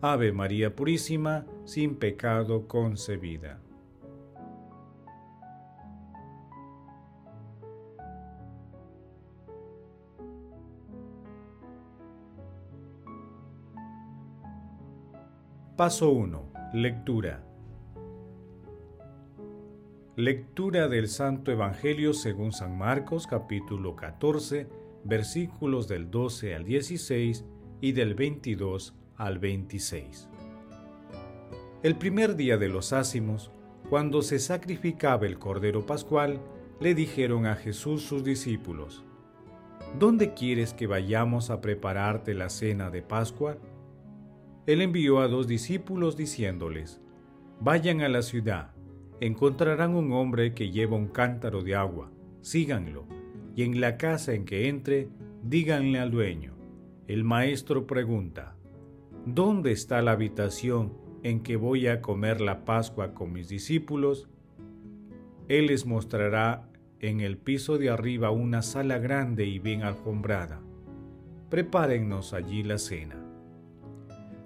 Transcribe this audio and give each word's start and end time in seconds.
Ave 0.00 0.30
María 0.30 0.76
Purísima, 0.76 1.44
sin 1.64 1.96
pecado 1.96 2.68
concebida. 2.68 3.60
Paso 15.76 16.10
1. 16.10 16.52
Lectura. 16.74 17.44
Lectura 20.14 20.86
del 20.86 21.08
Santo 21.08 21.50
Evangelio 21.50 22.12
según 22.12 22.52
San 22.52 22.78
Marcos 22.78 23.26
capítulo 23.26 23.96
14 23.96 24.68
versículos 25.02 25.88
del 25.88 26.08
12 26.10 26.54
al 26.54 26.64
16 26.64 27.44
y 27.80 27.92
del 27.92 28.14
22 28.14 28.97
al 29.18 29.38
26. 29.40 30.28
El 31.82 31.96
primer 31.96 32.36
día 32.36 32.56
de 32.56 32.68
los 32.68 32.92
ácimos, 32.92 33.50
cuando 33.90 34.22
se 34.22 34.38
sacrificaba 34.38 35.26
el 35.26 35.38
Cordero 35.38 35.84
Pascual, 35.86 36.40
le 36.80 36.94
dijeron 36.94 37.46
a 37.46 37.56
Jesús 37.56 38.02
sus 38.02 38.24
discípulos, 38.24 39.04
¿Dónde 39.98 40.34
quieres 40.34 40.72
que 40.72 40.86
vayamos 40.86 41.50
a 41.50 41.60
prepararte 41.60 42.34
la 42.34 42.48
cena 42.48 42.90
de 42.90 43.02
Pascua? 43.02 43.58
Él 44.66 44.82
envió 44.82 45.18
a 45.20 45.28
dos 45.28 45.48
discípulos 45.48 46.16
diciéndoles, 46.16 47.00
Vayan 47.60 48.02
a 48.02 48.08
la 48.08 48.22
ciudad, 48.22 48.70
encontrarán 49.20 49.96
un 49.96 50.12
hombre 50.12 50.54
que 50.54 50.70
lleva 50.70 50.96
un 50.96 51.08
cántaro 51.08 51.62
de 51.62 51.74
agua, 51.74 52.12
síganlo, 52.40 53.06
y 53.56 53.64
en 53.64 53.80
la 53.80 53.96
casa 53.96 54.34
en 54.34 54.44
que 54.44 54.68
entre, 54.68 55.08
díganle 55.42 55.98
al 55.98 56.12
dueño, 56.12 56.54
el 57.08 57.24
maestro 57.24 57.86
pregunta, 57.86 58.57
¿Dónde 59.34 59.72
está 59.72 60.00
la 60.00 60.12
habitación 60.12 60.94
en 61.22 61.42
que 61.42 61.56
voy 61.56 61.86
a 61.86 62.00
comer 62.00 62.40
la 62.40 62.64
Pascua 62.64 63.12
con 63.12 63.30
mis 63.30 63.50
discípulos? 63.50 64.26
Él 65.48 65.66
les 65.66 65.84
mostrará 65.84 66.70
en 66.98 67.20
el 67.20 67.36
piso 67.36 67.76
de 67.76 67.90
arriba 67.90 68.30
una 68.30 68.62
sala 68.62 68.96
grande 68.96 69.44
y 69.44 69.58
bien 69.58 69.82
alfombrada. 69.82 70.62
Prepárennos 71.50 72.32
allí 72.32 72.62
la 72.62 72.78
cena. 72.78 73.22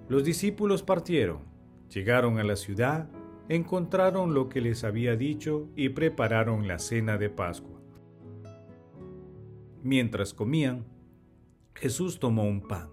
Los 0.09 0.25
discípulos 0.25 0.83
partieron, 0.83 1.43
llegaron 1.89 2.37
a 2.37 2.43
la 2.43 2.57
ciudad, 2.57 3.09
encontraron 3.47 4.33
lo 4.33 4.49
que 4.49 4.59
les 4.59 4.83
había 4.83 5.15
dicho 5.15 5.69
y 5.77 5.89
prepararon 5.89 6.67
la 6.67 6.77
cena 6.77 7.17
de 7.17 7.29
Pascua. 7.29 7.79
Mientras 9.81 10.33
comían, 10.33 10.83
Jesús 11.73 12.19
tomó 12.19 12.43
un 12.43 12.67
pan 12.67 12.92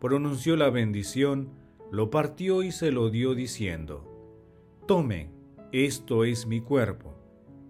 pronunció 0.00 0.56
la 0.56 0.70
bendición, 0.70 1.50
lo 1.90 2.10
partió 2.10 2.62
y 2.62 2.72
se 2.72 2.90
lo 2.90 3.10
dio 3.10 3.34
diciendo, 3.34 4.10
Tomen, 4.86 5.30
esto 5.72 6.24
es 6.24 6.46
mi 6.46 6.60
cuerpo. 6.60 7.14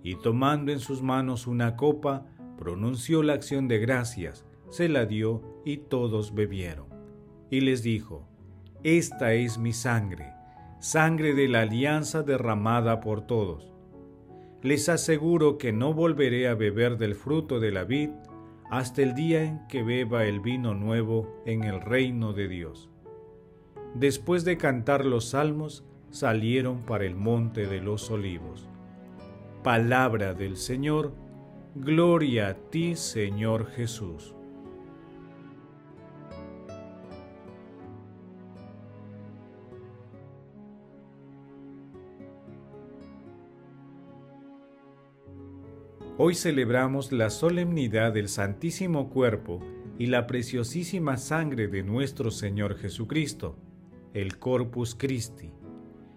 Y 0.03 0.17
tomando 0.17 0.73
en 0.73 0.81
sus 0.81 1.03
manos 1.03 1.47
una 1.47 1.77
copa, 1.77 2.27
pronunció 2.59 3.23
la 3.23 3.35
acción 3.35 3.69
de 3.69 3.79
gracias, 3.79 4.45
se 4.69 4.89
la 4.89 5.07
dio 5.07 5.63
y 5.65 5.79
todos 5.79 6.35
bebieron. 6.35 6.87
Y 7.51 7.61
les 7.61 7.83
dijo, 7.83 8.27
Esta 8.83 9.35
es 9.35 9.59
mi 9.59 9.73
sangre, 9.73 10.33
sangre 10.81 11.35
de 11.35 11.49
la 11.49 11.61
alianza 11.61 12.23
derramada 12.23 13.01
por 13.01 13.27
todos. 13.27 13.73
Les 14.63 14.89
aseguro 14.89 15.59
que 15.59 15.73
no 15.73 15.93
volveré 15.93 16.49
a 16.49 16.55
beber 16.55 16.97
del 16.97 17.15
fruto 17.15 17.61
de 17.61 17.71
la 17.71 17.85
vid 17.85 18.11
hasta 18.71 19.03
el 19.03 19.15
día 19.15 19.45
en 19.45 19.67
que 19.69 19.83
beba 19.83 20.25
el 20.25 20.41
vino 20.41 20.75
nuevo 20.75 21.43
en 21.47 21.65
el 21.65 21.81
reino 21.81 22.33
de 22.33 22.49
Dios. 22.49 22.91
Después 23.95 24.45
de 24.45 24.57
cantar 24.57 25.05
los 25.05 25.31
salmos, 25.31 25.85
salieron 26.11 26.83
para 26.83 27.05
el 27.05 27.15
monte 27.15 27.67
de 27.67 27.81
los 27.81 28.11
olivos. 28.11 28.69
Palabra 29.63 30.35
del 30.35 30.57
Señor, 30.57 31.13
gloria 31.75 32.49
a 32.49 32.55
ti 32.55 32.97
Señor 32.97 33.67
Jesús. 33.67 34.35
Hoy 46.17 46.37
celebramos 46.37 47.11
la 47.11 47.29
solemnidad 47.29 48.13
del 48.13 48.29
Santísimo 48.29 49.11
Cuerpo 49.11 49.59
y 49.99 50.07
la 50.07 50.29
preciosísima 50.29 51.17
sangre 51.17 51.67
de 51.67 51.83
nuestro 51.83 52.31
Señor 52.31 52.77
Jesucristo, 52.77 53.57
el 54.13 54.39
Corpus 54.39 54.95
Christi, 54.95 55.51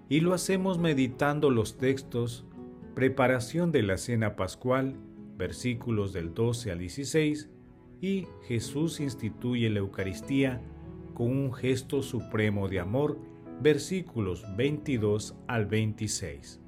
y 0.07 0.19
lo 0.19 0.36
hacemos 0.36 0.78
meditando 0.78 1.50
los 1.50 1.78
textos 1.78 2.46
Preparación 2.94 3.72
de 3.72 3.81
la 3.81 3.97
Cena 3.97 4.36
Pascual, 4.36 4.97
versículos 5.36 6.13
del 6.13 6.31
12 6.36 6.72
al 6.74 6.78
16, 6.78 7.50
y 8.00 8.28
Jesús 8.47 9.00
instituye 9.00 9.68
la 9.72 9.80
Eucaristía 9.80 10.62
con 11.16 11.31
un 11.31 11.52
gesto 11.52 12.03
supremo 12.03 12.69
de 12.69 12.80
amor, 12.80 13.18
versículos 13.63 14.46
22 14.56 15.34
al 15.47 15.66
26 15.66 16.62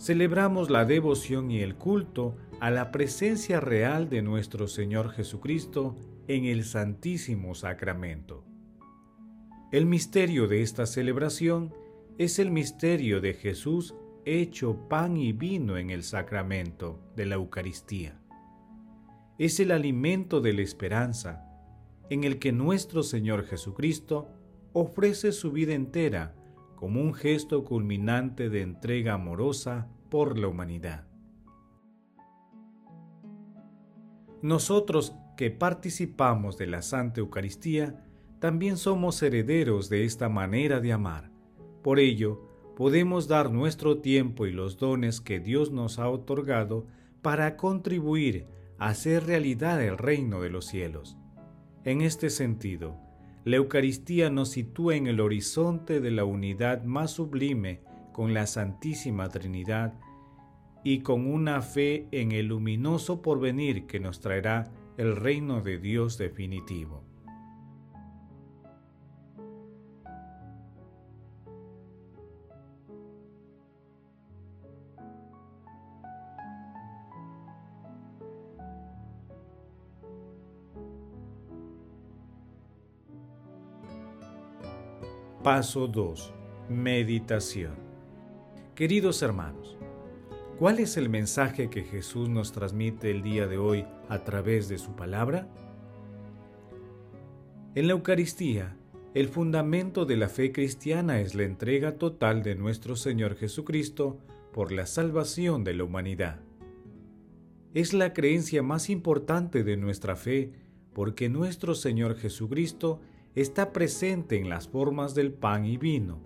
celebramos 0.00 0.70
la 0.70 0.86
devoción 0.86 1.50
y 1.50 1.60
el 1.60 1.76
culto 1.76 2.34
a 2.58 2.70
la 2.70 2.90
presencia 2.90 3.60
real 3.60 4.08
de 4.08 4.22
nuestro 4.22 4.66
Señor 4.66 5.10
Jesucristo 5.10 5.98
en 6.26 6.46
el 6.46 6.64
Santísimo 6.64 7.54
Sacramento. 7.54 8.42
El 9.72 9.84
misterio 9.84 10.48
de 10.48 10.62
esta 10.62 10.86
celebración 10.86 11.74
es 12.16 12.38
el 12.38 12.50
misterio 12.50 13.20
de 13.20 13.34
Jesús 13.34 13.94
hecho 14.24 14.88
pan 14.88 15.18
y 15.18 15.32
vino 15.32 15.76
en 15.76 15.90
el 15.90 16.02
sacramento 16.02 16.98
de 17.14 17.26
la 17.26 17.34
Eucaristía. 17.34 18.18
Es 19.38 19.60
el 19.60 19.70
alimento 19.70 20.40
de 20.40 20.54
la 20.54 20.62
esperanza 20.62 21.46
en 22.08 22.24
el 22.24 22.38
que 22.38 22.52
nuestro 22.52 23.02
Señor 23.02 23.44
Jesucristo 23.44 24.28
ofrece 24.72 25.32
su 25.32 25.52
vida 25.52 25.74
entera 25.74 26.34
como 26.80 27.02
un 27.02 27.12
gesto 27.12 27.62
culminante 27.62 28.48
de 28.48 28.62
entrega 28.62 29.12
amorosa 29.12 29.86
por 30.08 30.38
la 30.38 30.48
humanidad. 30.48 31.06
Nosotros 34.40 35.14
que 35.36 35.50
participamos 35.50 36.56
de 36.56 36.66
la 36.66 36.80
Santa 36.80 37.20
Eucaristía, 37.20 38.02
también 38.38 38.78
somos 38.78 39.22
herederos 39.22 39.90
de 39.90 40.06
esta 40.06 40.30
manera 40.30 40.80
de 40.80 40.94
amar. 40.94 41.30
Por 41.82 41.98
ello, 41.98 42.48
podemos 42.76 43.28
dar 43.28 43.52
nuestro 43.52 43.98
tiempo 43.98 44.46
y 44.46 44.52
los 44.52 44.78
dones 44.78 45.20
que 45.20 45.38
Dios 45.38 45.72
nos 45.72 45.98
ha 45.98 46.08
otorgado 46.08 46.86
para 47.20 47.58
contribuir 47.58 48.46
a 48.78 48.88
hacer 48.88 49.26
realidad 49.26 49.84
el 49.84 49.98
reino 49.98 50.40
de 50.40 50.48
los 50.48 50.64
cielos. 50.64 51.18
En 51.84 52.00
este 52.00 52.30
sentido, 52.30 52.96
la 53.44 53.56
Eucaristía 53.56 54.28
nos 54.30 54.50
sitúa 54.50 54.96
en 54.96 55.06
el 55.06 55.20
horizonte 55.20 56.00
de 56.00 56.10
la 56.10 56.24
unidad 56.24 56.84
más 56.84 57.12
sublime 57.12 57.80
con 58.12 58.34
la 58.34 58.46
Santísima 58.46 59.28
Trinidad 59.28 59.94
y 60.84 61.00
con 61.00 61.26
una 61.26 61.62
fe 61.62 62.06
en 62.10 62.32
el 62.32 62.46
luminoso 62.46 63.22
porvenir 63.22 63.86
que 63.86 64.00
nos 64.00 64.20
traerá 64.20 64.70
el 64.98 65.16
reino 65.16 65.62
de 65.62 65.78
Dios 65.78 66.18
definitivo. 66.18 67.09
Paso 85.42 85.88
2. 85.88 86.34
Meditación. 86.68 87.72
Queridos 88.74 89.22
hermanos, 89.22 89.78
¿cuál 90.58 90.80
es 90.80 90.98
el 90.98 91.08
mensaje 91.08 91.70
que 91.70 91.82
Jesús 91.82 92.28
nos 92.28 92.52
transmite 92.52 93.10
el 93.10 93.22
día 93.22 93.46
de 93.46 93.56
hoy 93.56 93.86
a 94.10 94.22
través 94.22 94.68
de 94.68 94.76
su 94.76 94.94
palabra? 94.94 95.48
En 97.74 97.86
la 97.86 97.94
Eucaristía, 97.94 98.76
el 99.14 99.28
fundamento 99.28 100.04
de 100.04 100.18
la 100.18 100.28
fe 100.28 100.52
cristiana 100.52 101.22
es 101.22 101.34
la 101.34 101.44
entrega 101.44 101.96
total 101.96 102.42
de 102.42 102.54
nuestro 102.54 102.94
Señor 102.94 103.34
Jesucristo 103.34 104.18
por 104.52 104.72
la 104.72 104.84
salvación 104.84 105.64
de 105.64 105.72
la 105.72 105.84
humanidad. 105.84 106.40
Es 107.72 107.94
la 107.94 108.12
creencia 108.12 108.62
más 108.62 108.90
importante 108.90 109.64
de 109.64 109.78
nuestra 109.78 110.16
fe 110.16 110.52
porque 110.92 111.30
nuestro 111.30 111.74
Señor 111.74 112.16
Jesucristo 112.16 113.00
está 113.34 113.72
presente 113.72 114.36
en 114.36 114.48
las 114.48 114.68
formas 114.68 115.14
del 115.14 115.32
pan 115.32 115.64
y 115.64 115.76
vino, 115.76 116.20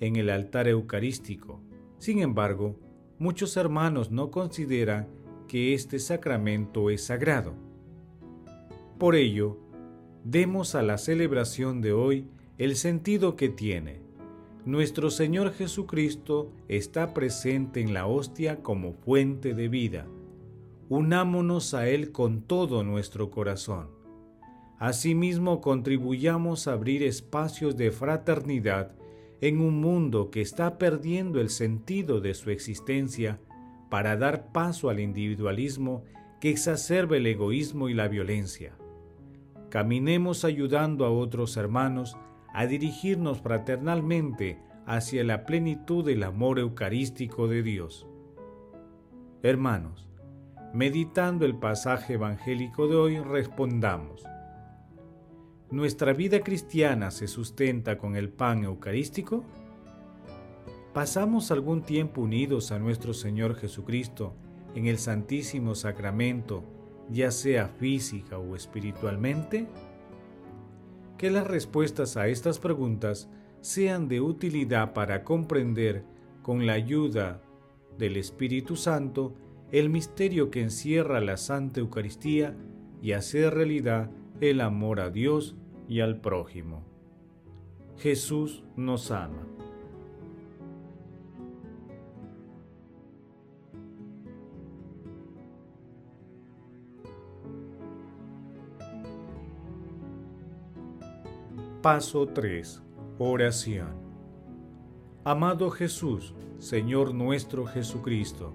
en 0.00 0.16
el 0.16 0.30
altar 0.30 0.68
eucarístico. 0.68 1.60
Sin 1.98 2.20
embargo, 2.20 2.76
muchos 3.18 3.56
hermanos 3.56 4.10
no 4.10 4.30
consideran 4.30 5.08
que 5.48 5.74
este 5.74 5.98
sacramento 5.98 6.90
es 6.90 7.04
sagrado. 7.04 7.54
Por 8.98 9.16
ello, 9.16 9.58
demos 10.24 10.74
a 10.74 10.82
la 10.82 10.96
celebración 10.96 11.80
de 11.80 11.92
hoy 11.92 12.26
el 12.56 12.76
sentido 12.76 13.36
que 13.36 13.48
tiene. 13.48 14.00
Nuestro 14.64 15.10
Señor 15.10 15.52
Jesucristo 15.52 16.52
está 16.68 17.14
presente 17.14 17.80
en 17.80 17.94
la 17.94 18.06
hostia 18.06 18.62
como 18.62 18.92
fuente 18.92 19.54
de 19.54 19.68
vida. 19.68 20.06
Unámonos 20.88 21.72
a 21.74 21.88
Él 21.88 22.12
con 22.12 22.42
todo 22.42 22.84
nuestro 22.84 23.30
corazón. 23.30 23.99
Asimismo, 24.80 25.60
contribuyamos 25.60 26.66
a 26.66 26.72
abrir 26.72 27.02
espacios 27.02 27.76
de 27.76 27.90
fraternidad 27.90 28.92
en 29.42 29.60
un 29.60 29.78
mundo 29.78 30.30
que 30.30 30.40
está 30.40 30.78
perdiendo 30.78 31.38
el 31.38 31.50
sentido 31.50 32.22
de 32.22 32.32
su 32.32 32.48
existencia 32.48 33.38
para 33.90 34.16
dar 34.16 34.52
paso 34.52 34.88
al 34.88 34.98
individualismo 34.98 36.04
que 36.40 36.48
exacerba 36.48 37.18
el 37.18 37.26
egoísmo 37.26 37.90
y 37.90 37.94
la 37.94 38.08
violencia. 38.08 38.72
Caminemos 39.68 40.46
ayudando 40.46 41.04
a 41.04 41.10
otros 41.10 41.58
hermanos 41.58 42.16
a 42.54 42.64
dirigirnos 42.64 43.42
fraternalmente 43.42 44.62
hacia 44.86 45.22
la 45.24 45.44
plenitud 45.44 46.06
del 46.06 46.22
amor 46.22 46.58
eucarístico 46.58 47.48
de 47.48 47.62
Dios. 47.62 48.06
Hermanos, 49.42 50.08
meditando 50.72 51.44
el 51.44 51.56
pasaje 51.56 52.14
evangélico 52.14 52.88
de 52.88 52.96
hoy, 52.96 53.18
respondamos. 53.18 54.29
¿Nuestra 55.70 56.12
vida 56.12 56.40
cristiana 56.40 57.12
se 57.12 57.28
sustenta 57.28 57.96
con 57.96 58.16
el 58.16 58.28
pan 58.28 58.64
eucarístico? 58.64 59.44
¿Pasamos 60.92 61.52
algún 61.52 61.82
tiempo 61.82 62.22
unidos 62.22 62.72
a 62.72 62.80
nuestro 62.80 63.14
Señor 63.14 63.54
Jesucristo 63.54 64.34
en 64.74 64.86
el 64.86 64.98
Santísimo 64.98 65.76
Sacramento, 65.76 66.64
ya 67.08 67.30
sea 67.30 67.68
física 67.68 68.36
o 68.36 68.56
espiritualmente? 68.56 69.68
Que 71.16 71.30
las 71.30 71.46
respuestas 71.46 72.16
a 72.16 72.26
estas 72.26 72.58
preguntas 72.58 73.30
sean 73.60 74.08
de 74.08 74.20
utilidad 74.20 74.92
para 74.92 75.22
comprender, 75.22 76.04
con 76.42 76.66
la 76.66 76.72
ayuda 76.72 77.42
del 77.96 78.16
Espíritu 78.16 78.74
Santo, 78.74 79.36
el 79.70 79.88
misterio 79.88 80.50
que 80.50 80.62
encierra 80.62 81.20
la 81.20 81.36
Santa 81.36 81.78
Eucaristía 81.78 82.56
y 83.00 83.12
hacer 83.12 83.54
realidad 83.54 84.10
el 84.40 84.62
amor 84.62 84.98
a 84.98 85.10
Dios 85.10 85.54
y 85.90 86.00
al 86.00 86.20
prójimo. 86.20 86.84
Jesús 87.98 88.62
nos 88.76 89.10
ama. 89.10 89.44
Paso 101.82 102.28
3. 102.28 102.82
Oración. 103.18 103.88
Amado 105.24 105.70
Jesús, 105.70 106.34
Señor 106.58 107.14
nuestro 107.14 107.66
Jesucristo, 107.66 108.52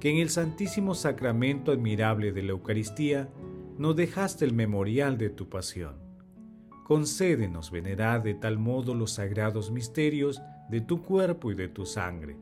que 0.00 0.08
en 0.08 0.16
el 0.16 0.30
Santísimo 0.30 0.94
Sacramento 0.94 1.70
admirable 1.70 2.32
de 2.32 2.42
la 2.42 2.52
Eucaristía 2.52 3.28
no 3.76 3.92
dejaste 3.92 4.46
el 4.46 4.54
memorial 4.54 5.18
de 5.18 5.28
tu 5.28 5.50
pasión 5.50 6.01
concédenos 6.84 7.70
venerar 7.70 8.22
de 8.22 8.34
tal 8.34 8.58
modo 8.58 8.94
los 8.94 9.12
sagrados 9.12 9.70
misterios 9.70 10.42
de 10.68 10.80
tu 10.80 11.02
cuerpo 11.02 11.50
y 11.50 11.54
de 11.54 11.68
tu 11.68 11.86
sangre, 11.86 12.36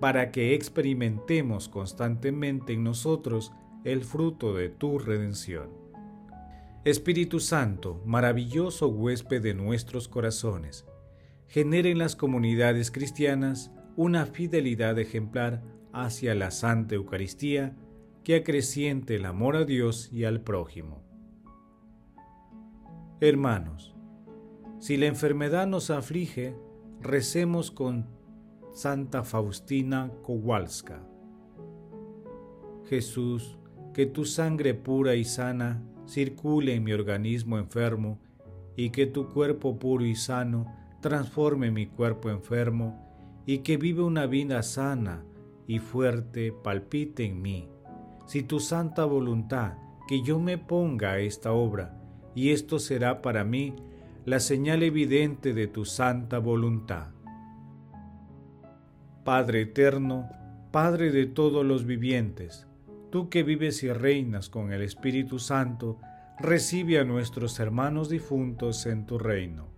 para 0.00 0.30
que 0.30 0.54
experimentemos 0.54 1.68
constantemente 1.68 2.72
en 2.72 2.84
nosotros 2.84 3.52
el 3.84 4.04
fruto 4.04 4.54
de 4.54 4.68
tu 4.68 4.98
redención. 4.98 5.70
Espíritu 6.84 7.40
Santo, 7.40 8.02
maravilloso 8.04 8.88
huésped 8.88 9.42
de 9.42 9.54
nuestros 9.54 10.08
corazones, 10.08 10.84
genere 11.46 11.90
en 11.90 11.98
las 11.98 12.16
comunidades 12.16 12.90
cristianas 12.90 13.70
una 13.96 14.26
fidelidad 14.26 14.98
ejemplar 14.98 15.62
hacia 15.92 16.34
la 16.34 16.50
Santa 16.50 16.96
Eucaristía 16.96 17.76
que 18.24 18.36
acreciente 18.36 19.16
el 19.16 19.26
amor 19.26 19.56
a 19.56 19.64
Dios 19.64 20.10
y 20.12 20.24
al 20.24 20.40
prójimo. 20.40 21.02
Hermanos, 23.20 23.94
si 24.80 24.96
la 24.96 25.06
enfermedad 25.06 25.68
nos 25.68 25.90
aflige, 25.90 26.56
recemos 27.00 27.70
con 27.70 28.06
Santa 28.72 29.22
Faustina 29.22 30.10
Kowalska. 30.24 31.00
Jesús, 32.88 33.56
que 33.92 34.06
tu 34.06 34.24
sangre 34.24 34.74
pura 34.74 35.14
y 35.14 35.24
sana 35.24 35.80
circule 36.06 36.74
en 36.74 36.82
mi 36.82 36.92
organismo 36.92 37.58
enfermo 37.58 38.18
y 38.76 38.90
que 38.90 39.06
tu 39.06 39.28
cuerpo 39.28 39.78
puro 39.78 40.04
y 40.04 40.16
sano 40.16 40.66
transforme 41.00 41.70
mi 41.70 41.86
cuerpo 41.86 42.30
enfermo 42.30 43.42
y 43.46 43.58
que 43.58 43.76
vive 43.76 44.02
una 44.02 44.26
vida 44.26 44.60
sana 44.64 45.24
y 45.68 45.78
fuerte 45.78 46.50
palpite 46.50 47.24
en 47.26 47.40
mí. 47.40 47.68
Si 48.26 48.42
tu 48.42 48.58
santa 48.58 49.04
voluntad 49.04 49.74
que 50.08 50.20
yo 50.22 50.40
me 50.40 50.58
ponga 50.58 51.12
a 51.12 51.18
esta 51.20 51.52
obra, 51.52 52.03
y 52.34 52.50
esto 52.50 52.78
será 52.78 53.22
para 53.22 53.44
mí 53.44 53.74
la 54.24 54.40
señal 54.40 54.82
evidente 54.82 55.54
de 55.54 55.66
tu 55.66 55.84
santa 55.84 56.38
voluntad. 56.38 57.08
Padre 59.24 59.62
eterno, 59.62 60.28
Padre 60.70 61.12
de 61.12 61.26
todos 61.26 61.64
los 61.64 61.86
vivientes, 61.86 62.66
tú 63.10 63.28
que 63.28 63.42
vives 63.42 63.82
y 63.84 63.92
reinas 63.92 64.48
con 64.48 64.72
el 64.72 64.82
Espíritu 64.82 65.38
Santo, 65.38 65.98
recibe 66.38 66.98
a 66.98 67.04
nuestros 67.04 67.60
hermanos 67.60 68.08
difuntos 68.08 68.86
en 68.86 69.06
tu 69.06 69.18
reino. 69.18 69.68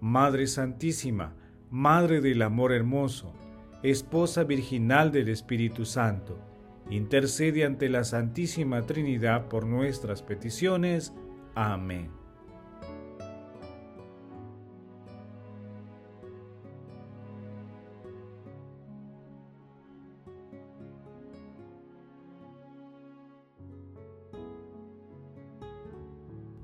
Madre 0.00 0.46
Santísima, 0.46 1.34
Madre 1.70 2.20
del 2.20 2.42
Amor 2.42 2.72
Hermoso, 2.72 3.32
Esposa 3.82 4.44
Virginal 4.44 5.12
del 5.12 5.28
Espíritu 5.28 5.84
Santo, 5.84 6.38
intercede 6.90 7.64
ante 7.64 7.88
la 7.88 8.04
Santísima 8.04 8.82
Trinidad 8.82 9.48
por 9.48 9.66
nuestras 9.66 10.22
peticiones. 10.22 11.12
Amén. 11.56 12.10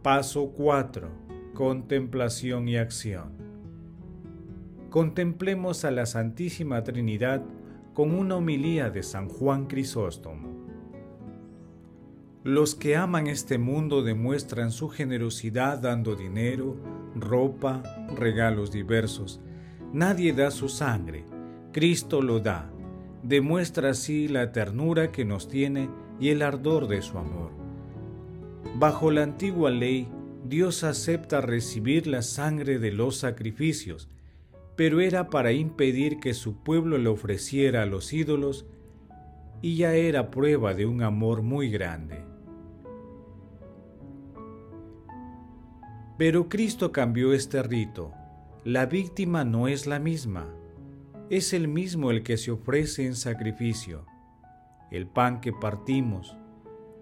Paso 0.03 0.53
4. 0.53 1.09
Contemplación 1.55 2.69
y 2.69 2.77
acción. 2.77 3.33
Contemplemos 4.91 5.87
a 5.87 5.91
la 5.91 6.05
Santísima 6.05 6.83
Trinidad 6.83 7.43
con 7.95 8.15
una 8.15 8.37
homilía 8.37 8.91
de 8.91 9.03
San 9.03 9.31
Juan 9.31 9.69
Crisóstomo. 9.69 10.52
Los 12.45 12.75
que 12.75 12.97
aman 12.97 13.29
este 13.29 13.57
mundo 13.57 14.03
demuestran 14.03 14.73
su 14.73 14.89
generosidad 14.89 15.79
dando 15.79 16.17
dinero, 16.17 16.77
ropa, 17.15 17.85
regalos 18.17 18.73
diversos. 18.73 19.41
Nadie 19.93 20.33
da 20.33 20.51
su 20.51 20.69
sangre, 20.69 21.25
Cristo 21.71 22.21
lo 22.21 22.41
da. 22.41 22.69
Demuestra 23.23 23.91
así 23.91 24.27
la 24.27 24.51
ternura 24.51 25.13
que 25.13 25.25
nos 25.25 25.47
tiene 25.47 25.89
y 26.19 26.31
el 26.31 26.43
ardor 26.43 26.89
de 26.89 27.01
su 27.03 27.17
amor. 27.17 27.53
Bajo 28.75 29.13
la 29.13 29.23
antigua 29.23 29.71
ley, 29.71 30.09
Dios 30.45 30.83
acepta 30.83 31.41
recibir 31.41 32.09
la 32.09 32.23
sangre 32.23 32.81
de 32.81 32.91
los 32.91 33.19
sacrificios, 33.19 34.09
pero 34.75 35.01
era 35.01 35.31
para 35.31 35.53
impedir 35.53 36.19
que 36.19 36.35
su 36.35 36.65
pueblo 36.65 36.99
le 36.99 37.09
ofreciera 37.09 37.83
a 37.83 37.87
los 37.87 38.13
ídolos 38.13 38.67
y 39.61 39.77
ya 39.77 39.95
era 39.95 40.33
prueba 40.33 40.75
de 40.75 40.87
un 40.87 41.05
amor 41.05 41.43
muy 41.43 41.71
grande. 41.71 42.32
Pero 46.23 46.49
Cristo 46.49 46.93
cambió 46.93 47.33
este 47.33 47.65
rito. 47.65 48.13
La 48.63 48.87
víctima 48.87 49.43
no 49.43 49.67
es 49.67 49.89
la 49.89 49.99
misma. 49.99 50.47
Es 51.31 51.53
el 51.53 51.67
mismo 51.67 52.13
el 52.13 52.23
que 52.23 52.37
se 52.37 52.53
ofrece 52.53 53.05
en 53.05 53.17
sacrificio. 53.17 54.07
El 54.93 55.09
pan 55.09 55.41
que 55.41 55.53
partimos, 55.53 56.37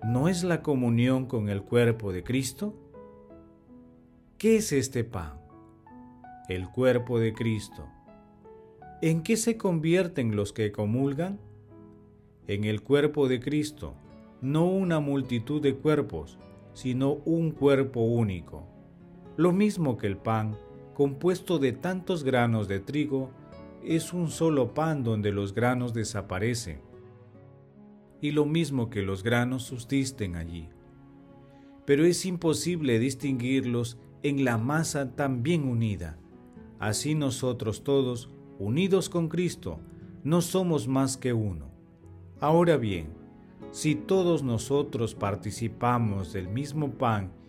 ¿no 0.02 0.28
es 0.28 0.42
la 0.42 0.62
comunión 0.62 1.26
con 1.26 1.50
el 1.50 1.60
cuerpo 1.60 2.14
de 2.14 2.24
Cristo? 2.24 2.74
¿Qué 4.38 4.56
es 4.56 4.72
este 4.72 5.04
pan? 5.04 5.38
el 6.48 6.70
cuerpo 6.70 7.20
de 7.20 7.34
Cristo. 7.34 7.86
¿En 9.02 9.22
qué 9.22 9.36
se 9.36 9.58
convierten 9.58 10.34
los 10.34 10.54
que 10.54 10.72
comulgan? 10.72 11.38
En 12.46 12.64
el 12.64 12.80
cuerpo 12.80 13.28
de 13.28 13.38
Cristo, 13.38 13.92
no 14.40 14.64
una 14.64 14.98
multitud 14.98 15.60
de 15.60 15.74
cuerpos, 15.74 16.38
sino 16.72 17.18
un 17.26 17.50
cuerpo 17.50 18.00
único. 18.00 18.79
Lo 19.40 19.52
mismo 19.52 19.96
que 19.96 20.06
el 20.06 20.18
pan, 20.18 20.58
compuesto 20.92 21.58
de 21.58 21.72
tantos 21.72 22.24
granos 22.24 22.68
de 22.68 22.78
trigo, 22.78 23.30
es 23.82 24.12
un 24.12 24.28
solo 24.28 24.74
pan 24.74 25.02
donde 25.02 25.32
los 25.32 25.54
granos 25.54 25.94
desaparecen. 25.94 26.82
Y 28.20 28.32
lo 28.32 28.44
mismo 28.44 28.90
que 28.90 29.00
los 29.00 29.22
granos 29.22 29.62
subsisten 29.62 30.36
allí. 30.36 30.68
Pero 31.86 32.04
es 32.04 32.26
imposible 32.26 32.98
distinguirlos 32.98 33.96
en 34.22 34.44
la 34.44 34.58
masa 34.58 35.16
tan 35.16 35.42
bien 35.42 35.66
unida. 35.66 36.18
Así 36.78 37.14
nosotros 37.14 37.82
todos, 37.82 38.28
unidos 38.58 39.08
con 39.08 39.28
Cristo, 39.28 39.80
no 40.22 40.42
somos 40.42 40.86
más 40.86 41.16
que 41.16 41.32
uno. 41.32 41.70
Ahora 42.40 42.76
bien, 42.76 43.06
si 43.70 43.94
todos 43.94 44.42
nosotros 44.42 45.14
participamos 45.14 46.34
del 46.34 46.46
mismo 46.46 46.90
pan 46.90 47.39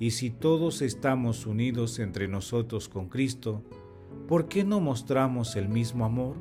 y 0.00 0.12
si 0.12 0.30
todos 0.30 0.80
estamos 0.80 1.44
unidos 1.44 1.98
entre 1.98 2.26
nosotros 2.26 2.88
con 2.88 3.10
Cristo, 3.10 3.62
¿por 4.26 4.48
qué 4.48 4.64
no 4.64 4.80
mostramos 4.80 5.56
el 5.56 5.68
mismo 5.68 6.06
amor? 6.06 6.36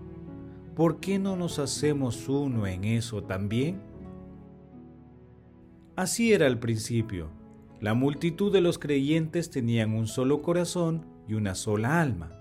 ¿Por 0.77 1.01
qué 1.01 1.19
no 1.19 1.35
nos 1.35 1.59
hacemos 1.59 2.29
uno 2.29 2.65
en 2.65 2.85
eso 2.85 3.21
también? 3.21 3.81
Así 5.97 6.31
era 6.31 6.47
al 6.47 6.57
principio. 6.57 7.31
La 7.81 7.93
multitud 7.93 8.49
de 8.49 8.61
los 8.61 8.79
creyentes 8.79 9.49
tenían 9.49 9.93
un 9.93 10.07
solo 10.07 10.41
corazón 10.41 11.05
y 11.27 11.33
una 11.33 11.53
sola 11.53 11.99
alma. 11.99 12.31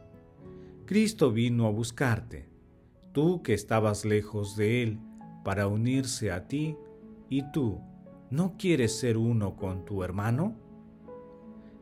Cristo 0.86 1.32
vino 1.32 1.66
a 1.66 1.70
buscarte, 1.70 2.48
tú 3.12 3.42
que 3.42 3.54
estabas 3.54 4.04
lejos 4.04 4.56
de 4.56 4.84
Él, 4.84 5.00
para 5.44 5.66
unirse 5.66 6.30
a 6.30 6.46
ti, 6.46 6.76
y 7.28 7.42
tú, 7.50 7.80
¿no 8.30 8.54
quieres 8.56 8.96
ser 8.96 9.16
uno 9.16 9.56
con 9.56 9.84
tu 9.84 10.04
hermano? 10.04 10.67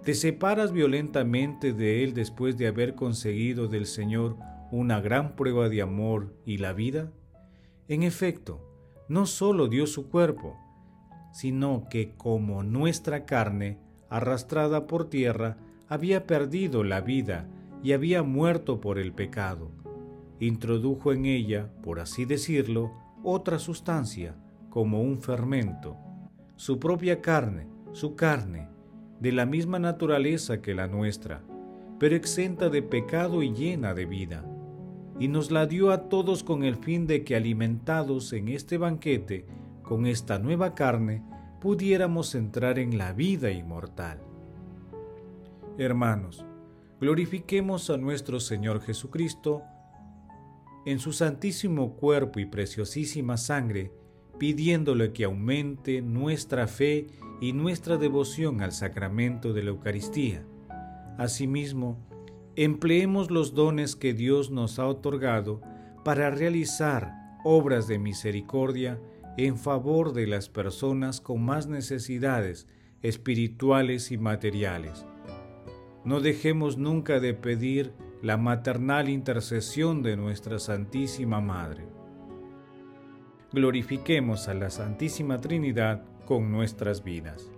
¿Te 0.07 0.15
separas 0.15 0.71
violentamente 0.71 1.73
de 1.73 2.05
Él 2.05 2.15
después 2.15 2.57
de 2.57 2.69
haber 2.69 2.95
conseguido 2.95 3.67
del 3.67 3.87
Señor 3.87 4.37
una 4.71 5.01
gran 5.01 5.35
prueba 5.35 5.69
de 5.69 5.83
amor 5.83 6.33
y 6.45 6.59
la 6.59 6.73
vida? 6.73 7.11
En 7.89 8.05
efecto, 8.05 8.61
no 9.09 9.27
solo 9.27 9.67
dio 9.67 9.85
su 9.89 10.09
cuerpo, 10.09 10.57
sino 11.33 11.89
que 11.91 12.15
como 12.15 12.63
nuestra 12.63 13.27
carne, 13.27 13.81
arrastrada 14.09 14.87
por 14.87 15.11
tierra, 15.11 15.57
había 15.89 16.25
perdido 16.25 16.85
la 16.85 17.01
vida 17.01 17.49
y 17.83 17.91
había 17.91 18.23
muerto 18.23 18.81
por 18.81 19.01
el 19.01 19.13
pecado. 19.13 19.73
Introdujo 20.39 21.13
en 21.13 21.27
ella, 21.27 21.73
por 21.83 21.99
así 21.99 22.27
decirlo, 22.27 22.93
otra 23.25 23.59
sustancia, 23.59 24.37
como 24.71 25.03
un 25.03 25.19
fermento, 25.19 25.97
su 26.55 26.79
propia 26.79 27.21
carne, 27.21 27.67
su 27.91 28.15
carne, 28.15 28.69
de 29.21 29.33
la 29.33 29.47
misma 29.47 29.79
naturaleza 29.79 30.61
que 30.61 30.75
la 30.75 30.87
nuestra, 30.87 31.43
pero 31.99 32.15
exenta 32.15 32.69
de 32.69 32.83
pecado 32.83 33.43
y 33.43 33.53
llena 33.53 33.95
de 33.95 34.07
vida. 34.07 34.45
Y 35.19 35.29
nos 35.29 35.51
la 35.51 35.67
dio 35.67 35.91
a 35.91 36.09
todos 36.09 36.43
con 36.43 36.63
el 36.63 36.77
fin 36.77 37.07
de 37.07 37.25
que 37.25 37.37
alimentados 37.37 38.33
en 38.33 38.49
este 38.49 38.77
banquete, 38.77 39.47
con 39.83 40.07
esta 40.07 40.39
nueva 40.39 40.75
carne, 40.75 41.23
pudiéramos 41.61 42.35
entrar 42.35 42.79
en 42.79 42.99
la 42.99 43.13
vida 43.13 43.51
inmortal. 43.51 44.21
Hermanos, 45.79 46.45
glorifiquemos 47.01 47.89
a 47.91 47.97
nuestro 47.97 48.41
Señor 48.41 48.81
Jesucristo 48.81 49.63
en 50.87 50.99
su 50.99 51.13
santísimo 51.13 51.97
cuerpo 51.97 52.39
y 52.39 52.47
preciosísima 52.47 53.37
sangre, 53.37 53.93
pidiéndole 54.39 55.13
que 55.13 55.25
aumente 55.25 56.03
nuestra 56.03 56.67
fe 56.67 57.07
y 57.41 57.53
nuestra 57.53 57.97
devoción 57.97 58.63
al 58.63 58.73
sacramento 58.73 59.53
de 59.53 59.63
la 59.63 59.71
Eucaristía. 59.71 60.45
Asimismo, 61.19 61.99
empleemos 62.57 63.31
los 63.31 63.55
dones 63.55 63.97
que 63.97 64.15
Dios 64.15 64.51
nos 64.51 64.79
ha 64.79 64.87
otorgado 64.87 65.61
para 66.05 66.31
realizar 66.31 67.13
obras 67.45 67.89
de 67.89 67.99
misericordia 67.99 69.01
en 69.37 69.57
favor 69.57 70.13
de 70.13 70.27
las 70.27 70.49
personas 70.49 71.21
con 71.21 71.43
más 71.43 71.67
necesidades 71.67 72.67
espirituales 73.03 74.11
y 74.11 74.19
materiales 74.19 75.05
no 76.07 76.21
dejemos 76.21 76.79
nunca 76.79 77.19
de 77.19 77.35
pedir 77.35 77.93
la 78.23 78.37
maternal 78.37 79.09
intercesión 79.09 80.05
de 80.05 80.17
nuestra 80.17 80.61
Santísima 80.61 81.41
Madre. 81.41 81.96
Glorifiquemos 83.57 84.49
a 84.49 84.55
la 84.55 84.69
Santísima 84.69 85.41
Trinidad 85.41 86.05
con 86.27 86.53
nuestras 86.53 87.03
vidas. 87.03 87.51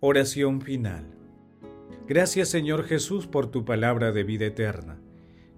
Oración 0.00 0.62
final. 0.62 1.06
Gracias 2.08 2.48
Señor 2.48 2.82
Jesús 2.82 3.28
por 3.28 3.52
tu 3.52 3.64
palabra 3.64 4.10
de 4.10 4.24
vida 4.24 4.46
eterna. 4.46 4.98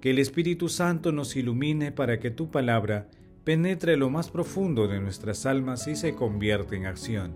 Que 0.03 0.11
el 0.11 0.19
Espíritu 0.19 0.69
Santo 0.69 1.13
nos 1.13 1.35
ilumine 1.35 1.93
para 1.93 2.21
que 2.21 2.31
tu 2.31 2.51
palabra 2.51 3.09
penetre 3.47 3.97
lo 3.97 4.11
más 4.11 4.29
profundo 4.29 4.89
de 4.89 4.99
nuestras 4.99 5.47
almas 5.47 5.87
y 5.87 5.95
se 5.95 6.17
convierta 6.17 6.75
en 6.75 6.85
acción. 6.85 7.33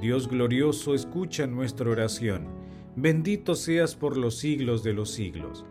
Dios 0.00 0.26
glorioso, 0.26 0.94
escucha 0.94 1.46
nuestra 1.46 1.90
oración. 1.90 2.46
Bendito 2.96 3.54
seas 3.54 3.94
por 3.94 4.16
los 4.16 4.38
siglos 4.38 4.82
de 4.82 4.94
los 4.94 5.10
siglos. 5.10 5.66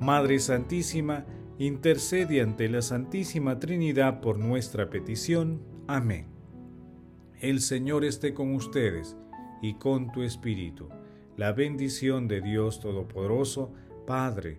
Madre 0.00 0.40
Santísima, 0.40 1.26
intercede 1.60 2.40
ante 2.40 2.68
la 2.68 2.82
Santísima 2.82 3.60
Trinidad 3.60 4.20
por 4.20 4.40
nuestra 4.40 4.90
petición. 4.90 5.62
Amén. 5.86 6.26
El 7.40 7.60
Señor 7.60 8.04
esté 8.04 8.34
con 8.34 8.52
ustedes 8.52 9.16
y 9.62 9.74
con 9.74 10.10
tu 10.10 10.22
Espíritu 10.24 10.88
la 11.36 11.52
bendición 11.52 12.26
de 12.26 12.40
Dios 12.40 12.80
Todopoderoso, 12.80 13.72
Padre, 14.08 14.58